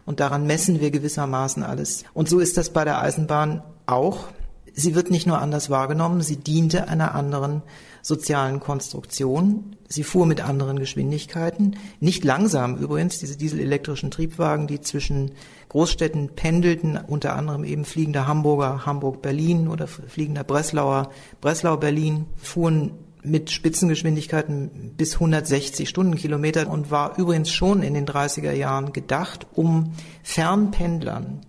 [0.04, 2.04] Und daran messen wir gewissermaßen alles.
[2.12, 4.28] Und so ist das bei der Eisenbahn auch.
[4.74, 7.62] Sie wird nicht nur anders wahrgenommen, sie diente einer anderen
[8.02, 9.76] sozialen Konstruktion.
[9.88, 15.32] Sie fuhr mit anderen Geschwindigkeiten, nicht langsam übrigens, diese dieselelektrischen Triebwagen, die zwischen
[15.68, 21.10] Großstädten pendelten, unter anderem eben fliegender Hamburger, Hamburg-Berlin oder fliegender Breslauer,
[21.40, 28.92] Breslau-Berlin, fuhren mit Spitzengeschwindigkeiten bis 160 Stundenkilometer und war übrigens schon in den 30er Jahren
[28.92, 31.40] gedacht, um Fernpendlern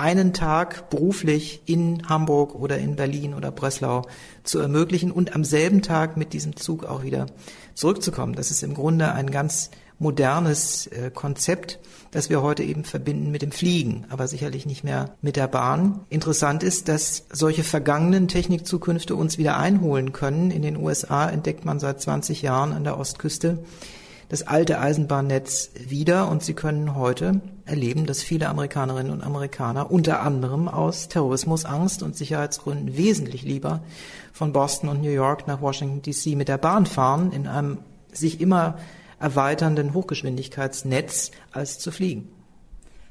[0.00, 4.02] einen Tag beruflich in Hamburg oder in Berlin oder Breslau
[4.42, 7.26] zu ermöglichen und am selben Tag mit diesem Zug auch wieder
[7.74, 8.34] zurückzukommen.
[8.34, 11.78] Das ist im Grunde ein ganz modernes äh, Konzept,
[12.10, 16.00] das wir heute eben verbinden mit dem Fliegen, aber sicherlich nicht mehr mit der Bahn.
[16.08, 20.50] Interessant ist, dass solche vergangenen Technikzukünfte uns wieder einholen können.
[20.50, 23.62] In den USA entdeckt man seit 20 Jahren an der Ostküste
[24.30, 30.20] das alte Eisenbahnnetz wieder und sie können heute erleben, dass viele Amerikanerinnen und Amerikaner unter
[30.20, 33.82] anderem aus Terrorismusangst und Sicherheitsgründen wesentlich lieber
[34.32, 37.78] von Boston und New York nach Washington DC mit der Bahn fahren, in einem
[38.12, 38.78] sich immer
[39.18, 42.28] erweiternden Hochgeschwindigkeitsnetz, als zu fliegen.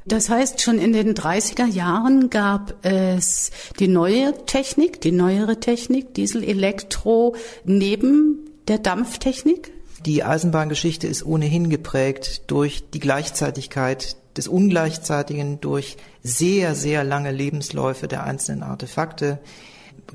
[0.05, 6.13] Das heißt, schon in den 30er Jahren gab es die neue Technik, die neuere Technik,
[6.13, 9.73] Diesel, Elektro, neben der Dampftechnik?
[10.05, 18.07] Die Eisenbahngeschichte ist ohnehin geprägt durch die Gleichzeitigkeit des Ungleichzeitigen, durch sehr, sehr lange Lebensläufe
[18.07, 19.39] der einzelnen Artefakte.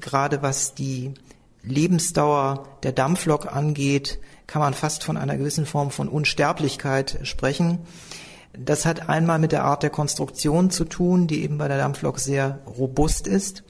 [0.01, 1.13] Gerade was die
[1.63, 7.81] Lebensdauer der Dampflok angeht, kann man fast von einer gewissen Form von Unsterblichkeit sprechen.
[8.57, 12.19] Das hat einmal mit der Art der Konstruktion zu tun, die eben bei der Dampflok
[12.19, 13.65] sehr robust ist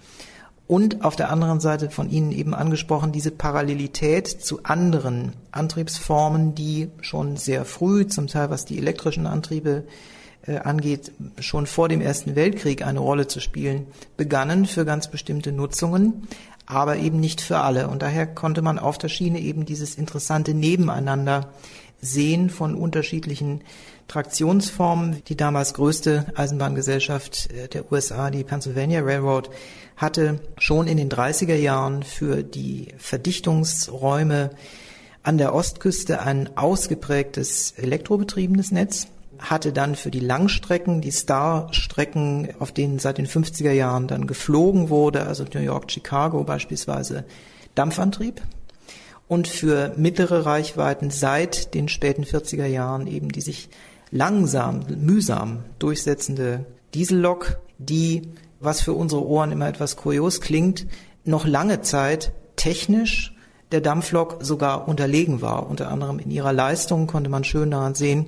[0.67, 6.91] und auf der anderen Seite von Ihnen eben angesprochen, diese Parallelität zu anderen Antriebsformen, die
[7.03, 9.85] schon sehr früh, zum Teil was die elektrischen Antriebe
[10.47, 15.53] äh, angeht, schon vor dem Ersten Weltkrieg eine Rolle zu spielen, begannen für ganz bestimmte
[15.53, 16.29] Nutzungen,
[16.65, 17.89] aber eben nicht für alle.
[17.89, 21.51] Und daher konnte man auf der Schiene eben dieses interessante Nebeneinander
[22.01, 23.63] sehen von unterschiedlichen
[24.09, 25.23] Traktionsformen.
[25.29, 29.51] Die damals größte Eisenbahngesellschaft äh, der USA, die Pennsylvania Railroad,
[29.97, 34.51] hatte schon in den 30er Jahren für die Verdichtungsräume
[35.23, 42.73] an der Ostküste ein ausgeprägtes elektrobetriebenes Netz, hatte dann für die Langstrecken, die Star-Strecken, auf
[42.73, 47.25] denen seit den 50er Jahren dann geflogen wurde, also New York, Chicago beispielsweise,
[47.75, 48.43] Dampfantrieb.
[49.27, 53.71] Und für mittlere Reichweiten seit den späten 40er Jahren eben die sich
[54.11, 58.23] langsam, mühsam durchsetzende Diesellok, die,
[58.65, 60.87] was für unsere Ohren immer etwas kurios klingt,
[61.25, 63.35] noch lange Zeit technisch
[63.73, 65.69] der Dampflok sogar unterlegen war.
[65.69, 68.27] Unter anderem in ihrer Leistung konnte man schön daran sehen,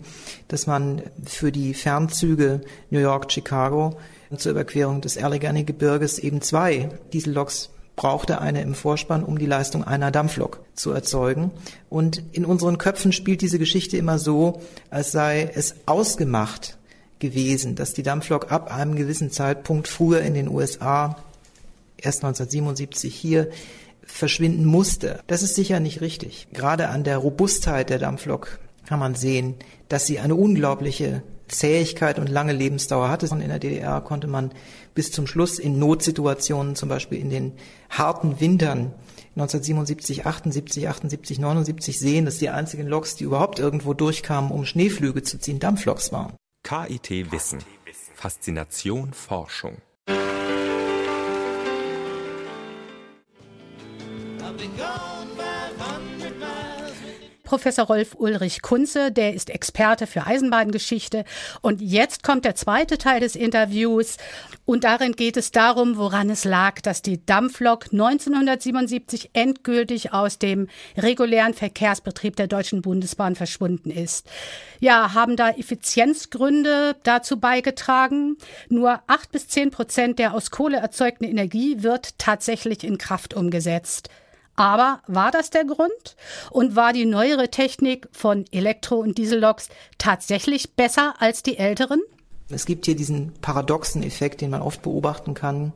[0.48, 3.96] dass man für die Fernzüge New York, Chicago
[4.36, 10.10] zur Überquerung des Allegheny-Gebirges eben zwei Dieselloks brauchte eine im Vorspann, um die Leistung einer
[10.10, 11.50] Dampflok zu erzeugen.
[11.88, 16.76] Und in unseren Köpfen spielt diese Geschichte immer so, als sei es ausgemacht
[17.18, 21.16] gewesen, dass die Dampflok ab einem gewissen Zeitpunkt früher in den USA,
[21.96, 23.48] erst 1977 hier,
[24.04, 25.20] verschwinden musste.
[25.26, 26.48] Das ist sicher nicht richtig.
[26.52, 29.54] Gerade an der Robustheit der Dampflok kann man sehen,
[29.88, 33.26] dass sie eine unglaubliche Zähigkeit und lange Lebensdauer hatte.
[33.26, 34.52] In der DDR konnte man
[34.94, 37.52] bis zum Schluss in Notsituationen, zum Beispiel in den
[37.90, 38.92] harten Wintern
[39.36, 45.22] 1977, 78, 78, 79 sehen, dass die einzigen Loks, die überhaupt irgendwo durchkamen, um Schneeflüge
[45.22, 46.32] zu ziehen, Dampfloks waren.
[46.66, 47.60] KIT Wissen.
[48.16, 49.76] Faszination Forschung.
[57.46, 61.24] Professor Rolf Ulrich Kunze, der ist Experte für Eisenbahngeschichte.
[61.62, 64.18] Und jetzt kommt der zweite Teil des Interviews.
[64.66, 70.68] Und darin geht es darum, woran es lag, dass die Dampflok 1977 endgültig aus dem
[70.98, 74.26] regulären Verkehrsbetrieb der Deutschen Bundesbahn verschwunden ist.
[74.80, 78.36] Ja, haben da Effizienzgründe dazu beigetragen?
[78.68, 84.10] Nur acht bis zehn Prozent der aus Kohle erzeugten Energie wird tatsächlich in Kraft umgesetzt.
[84.56, 86.16] Aber war das der Grund?
[86.50, 92.02] Und war die neuere Technik von Elektro- und Dieselloks tatsächlich besser als die älteren?
[92.48, 95.72] Es gibt hier diesen paradoxen Effekt, den man oft beobachten kann,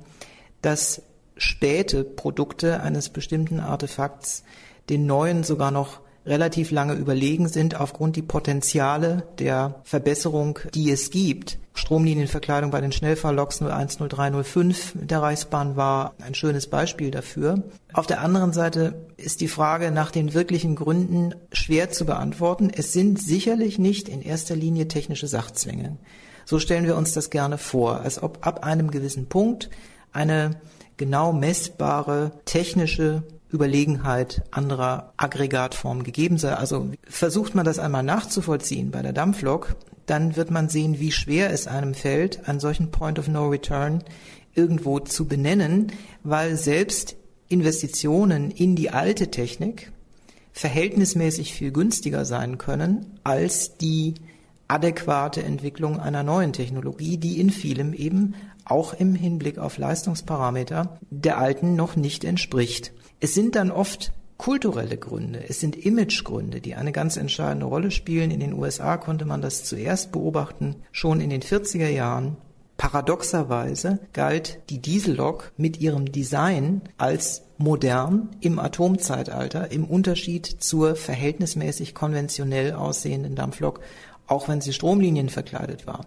[0.62, 1.02] dass
[1.36, 4.44] späte Produkte eines bestimmten Artefakts
[4.88, 11.10] den neuen sogar noch relativ lange überlegen sind aufgrund die Potenziale der Verbesserung, die es
[11.10, 11.58] gibt.
[11.74, 17.62] Stromlinienverkleidung bei den Schnellfahrloks 010305 der Reichsbahn war ein schönes Beispiel dafür.
[17.92, 22.70] Auf der anderen Seite ist die Frage nach den wirklichen Gründen schwer zu beantworten.
[22.74, 25.96] Es sind sicherlich nicht in erster Linie technische Sachzwänge.
[26.44, 29.70] So stellen wir uns das gerne vor, als ob ab einem gewissen Punkt
[30.12, 30.60] eine
[30.96, 36.54] genau messbare technische Überlegenheit anderer Aggregatformen gegeben sei.
[36.54, 41.52] Also versucht man das einmal nachzuvollziehen bei der Dampflok, dann wird man sehen, wie schwer
[41.52, 44.02] es einem fällt, einen solchen Point of No Return
[44.54, 45.92] irgendwo zu benennen,
[46.24, 47.16] weil selbst
[47.48, 49.92] Investitionen in die alte Technik
[50.52, 54.14] verhältnismäßig viel günstiger sein können als die
[54.68, 58.34] adäquate Entwicklung einer neuen Technologie, die in vielem eben
[58.64, 62.92] auch im Hinblick auf Leistungsparameter der alten noch nicht entspricht.
[63.22, 68.30] Es sind dann oft kulturelle Gründe, es sind Imagegründe, die eine ganz entscheidende Rolle spielen.
[68.30, 72.38] In den USA konnte man das zuerst beobachten, schon in den 40er Jahren.
[72.78, 81.94] Paradoxerweise galt die Diesellok mit ihrem Design als modern im Atomzeitalter im Unterschied zur verhältnismäßig
[81.94, 83.80] konventionell aussehenden Dampflok,
[84.26, 86.06] auch wenn sie Stromlinien verkleidet war.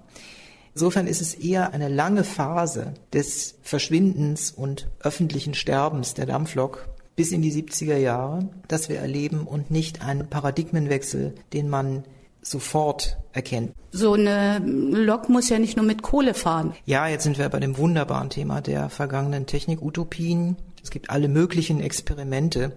[0.74, 7.32] Insofern ist es eher eine lange Phase des Verschwindens und öffentlichen Sterbens der Dampflok bis
[7.32, 12.04] in die 70er Jahre, das wir erleben und nicht einen Paradigmenwechsel, den man
[12.42, 13.74] sofort erkennt.
[13.92, 16.74] So eine Lok muss ja nicht nur mit Kohle fahren.
[16.86, 20.58] Ja, jetzt sind wir bei dem wunderbaren Thema der vergangenen Technikutopien.
[20.84, 22.74] Es gibt alle möglichen Experimente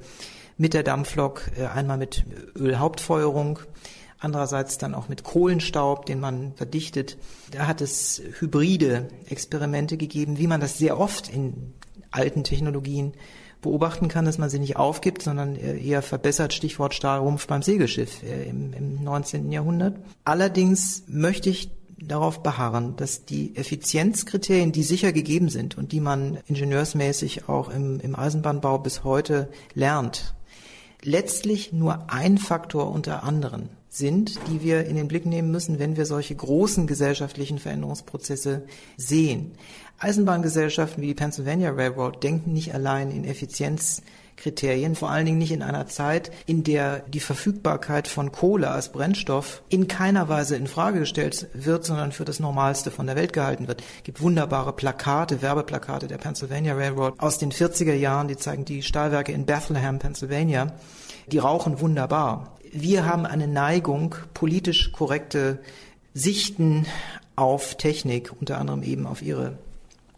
[0.57, 2.25] mit der Dampflok, äh, einmal mit
[2.57, 3.59] Ölhauptfeuerung,
[4.19, 7.19] andererseits dann auch mit Kohlenstaub, den man verdichtet.
[7.51, 11.75] Da hat es hybride Experimente gegeben, wie man das sehr oft in
[12.11, 13.13] alten Technologien
[13.63, 18.49] beobachten kann, dass man sie nicht aufgibt, sondern eher verbessert, Stichwort Stahlrumpf beim Segelschiff äh,
[18.49, 19.51] im, im 19.
[19.51, 19.97] Jahrhundert.
[20.25, 26.39] Allerdings möchte ich darauf beharren, dass die Effizienzkriterien, die sicher gegeben sind und die man
[26.47, 30.35] ingenieursmäßig auch im, im Eisenbahnbau bis heute lernt,
[31.03, 35.97] letztlich nur ein Faktor unter anderen sind, die wir in den Blick nehmen müssen, wenn
[35.97, 38.65] wir solche großen gesellschaftlichen Veränderungsprozesse
[38.99, 39.53] sehen.
[39.99, 45.63] Eisenbahngesellschaften wie die Pennsylvania Railroad denken nicht allein in Effizienzkriterien, vor allen Dingen nicht in
[45.63, 50.99] einer Zeit, in der die Verfügbarkeit von Kohle als Brennstoff in keiner Weise in Frage
[50.99, 53.81] gestellt wird, sondern für das Normalste von der Welt gehalten wird.
[53.99, 58.83] Es gibt wunderbare Plakate, Werbeplakate der Pennsylvania Railroad aus den 40er Jahren, die zeigen die
[58.83, 60.75] Stahlwerke in Bethlehem, Pennsylvania.
[61.27, 62.59] Die rauchen wunderbar.
[62.71, 65.59] Wir haben eine Neigung, politisch korrekte
[66.13, 66.85] Sichten
[67.35, 69.59] auf Technik, unter anderem eben auf ihre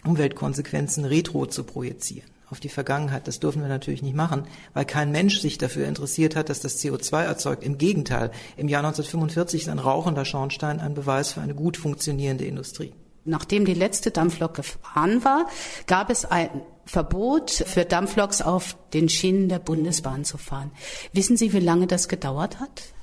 [0.04, 3.28] Umweltkonsequenzen retro zu projizieren auf die Vergangenheit.
[3.28, 6.82] Das dürfen wir natürlich nicht machen, weil kein Mensch sich dafür interessiert hat, dass das
[6.82, 7.62] CO2 erzeugt.
[7.64, 12.44] Im Gegenteil, im Jahr 1945 ist ein rauchender Schornstein ein Beweis für eine gut funktionierende
[12.44, 12.92] Industrie.
[13.24, 15.46] Nachdem die letzte Dampflok gefahren war,
[15.86, 16.48] gab es ein
[16.86, 20.70] Verbot für Dampfloks auf den Schienen der Bundesbahn zu fahren.
[21.12, 22.94] Wissen Sie, wie lange das gedauert hat?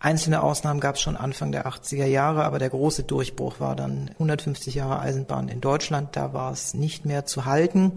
[0.00, 4.10] Einzelne Ausnahmen gab es schon Anfang der 80er Jahre, aber der große Durchbruch war dann
[4.14, 6.14] 150 Jahre Eisenbahn in Deutschland.
[6.14, 7.92] Da war es nicht mehr zu halten.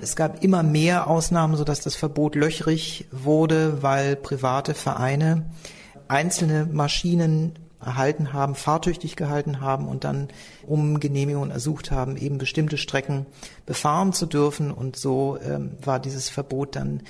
[0.00, 5.46] Es gab immer mehr Ausnahmen, sodass das Verbot löchrig wurde, weil private Vereine
[6.08, 10.28] einzelne Maschinen erhalten haben, fahrtüchtig gehalten haben und dann
[10.66, 13.26] um Genehmigung ersucht haben, eben bestimmte Strecken
[13.66, 14.72] befahren zu dürfen.
[14.72, 17.02] Und so ähm, war dieses Verbot dann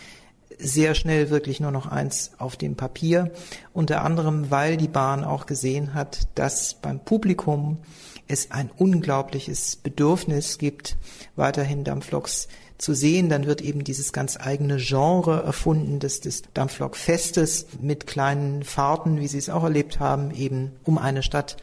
[0.59, 3.31] sehr schnell wirklich nur noch eins auf dem Papier.
[3.73, 7.79] Unter anderem, weil die Bahn auch gesehen hat, dass beim Publikum
[8.27, 10.97] es ein unglaubliches Bedürfnis gibt,
[11.37, 13.29] weiterhin Dampfloks zu sehen.
[13.29, 19.29] Dann wird eben dieses ganz eigene Genre erfunden des, des Dampflokfestes mit kleinen Fahrten, wie
[19.29, 21.57] Sie es auch erlebt haben, eben um eine Stadt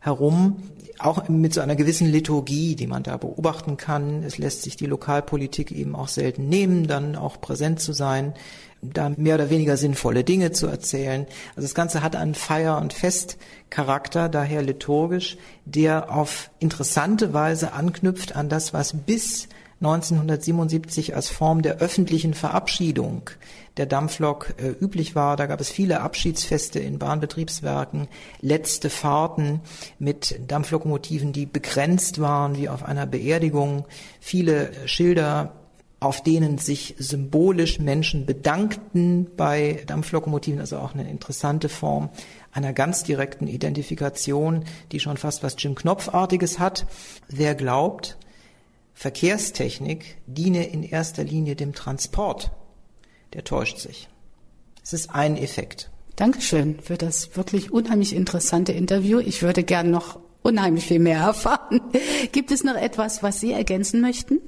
[0.00, 0.62] herum,
[1.04, 4.22] auch mit so einer gewissen Liturgie, die man da beobachten kann.
[4.22, 8.34] Es lässt sich die Lokalpolitik eben auch selten nehmen, dann auch präsent zu sein,
[8.82, 11.26] da mehr oder weniger sinnvolle Dinge zu erzählen.
[11.50, 18.34] Also das Ganze hat einen Feier- und Festcharakter, daher liturgisch, der auf interessante Weise anknüpft
[18.34, 19.48] an das, was bis
[19.82, 23.30] 1977 als Form der öffentlichen Verabschiedung
[23.76, 25.36] der Dampflok äh, üblich war.
[25.36, 28.06] Da gab es viele Abschiedsfeste in Bahnbetriebswerken,
[28.40, 29.60] letzte Fahrten
[29.98, 33.84] mit Dampflokomotiven, die begrenzt waren, wie auf einer Beerdigung,
[34.20, 35.52] viele Schilder
[35.98, 42.10] auf denen sich symbolisch Menschen bedankten bei Dampflokomotiven, also auch eine interessante Form
[42.52, 46.86] einer ganz direkten Identifikation, die schon fast was Jim Knopfartiges hat.
[47.28, 48.18] Wer glaubt,
[49.02, 52.52] Verkehrstechnik diene in erster Linie dem Transport,
[53.32, 54.08] der täuscht sich.
[54.80, 55.90] Es ist ein Effekt.
[56.14, 59.18] Dankeschön für das wirklich unheimlich interessante Interview.
[59.18, 61.80] Ich würde gern noch unheimlich viel mehr erfahren.
[62.30, 64.38] Gibt es noch etwas, was Sie ergänzen möchten?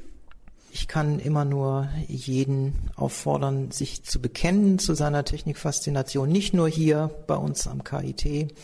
[0.70, 6.28] Ich kann immer nur jeden auffordern, sich zu bekennen zu seiner Technikfaszination.
[6.28, 8.55] Nicht nur hier bei uns am KIT,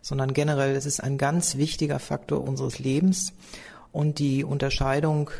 [0.00, 0.76] sondern generell.
[0.76, 3.32] Es ist ein ganz wichtiger Faktor unseres Lebens.
[3.92, 5.30] Und die Unterscheidung,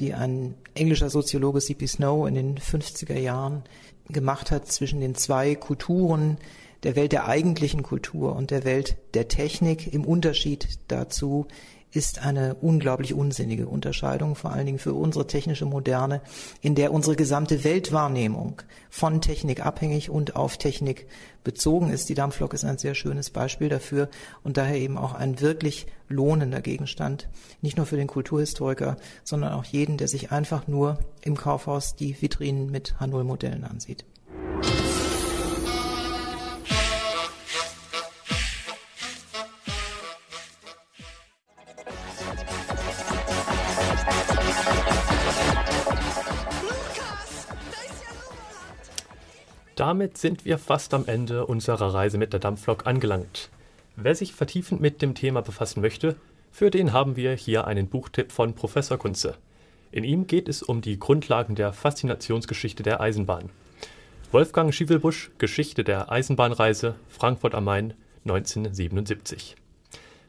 [0.00, 1.86] die ein englischer Soziologe C.P.
[1.86, 3.62] Snow in den 50er Jahren
[4.08, 6.38] gemacht hat zwischen den zwei Kulturen,
[6.82, 11.46] der Welt der eigentlichen Kultur und der Welt der Technik im Unterschied dazu
[11.94, 16.20] ist eine unglaublich unsinnige Unterscheidung, vor allen Dingen für unsere technische Moderne,
[16.60, 21.06] in der unsere gesamte Weltwahrnehmung von Technik abhängig und auf Technik
[21.44, 22.08] bezogen ist.
[22.08, 24.08] Die Dampflok ist ein sehr schönes Beispiel dafür
[24.42, 27.28] und daher eben auch ein wirklich lohnender Gegenstand,
[27.62, 32.20] nicht nur für den Kulturhistoriker, sondern auch jeden, der sich einfach nur im Kaufhaus die
[32.20, 34.04] Vitrinen mit H0-Modellen ansieht.
[49.86, 53.50] Damit sind wir fast am Ende unserer Reise mit der Dampflok angelangt.
[53.96, 56.16] Wer sich vertiefend mit dem Thema befassen möchte,
[56.50, 59.36] für den haben wir hier einen Buchtipp von Professor Kunze.
[59.92, 63.50] In ihm geht es um die Grundlagen der Faszinationsgeschichte der Eisenbahn.
[64.32, 67.92] Wolfgang Schievelbusch, Geschichte der Eisenbahnreise, Frankfurt am Main,
[68.24, 69.54] 1977.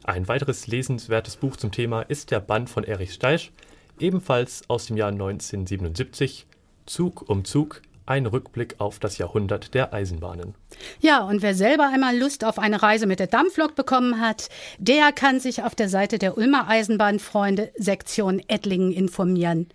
[0.04, 3.52] Ein weiteres lesenswertes Buch zum Thema ist der Band von Erich Steisch,
[3.98, 6.44] ebenfalls aus dem Jahr 1977,
[6.84, 10.54] Zug um Zug, ein Rückblick auf das Jahrhundert der Eisenbahnen.
[11.00, 14.48] Ja, und wer selber einmal Lust auf eine Reise mit der Dampflok bekommen hat,
[14.78, 19.68] der kann sich auf der Seite der Ulmer Eisenbahnfreunde Sektion Ettlingen informieren.